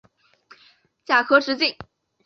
[1.05, 1.77] 甲壳直径。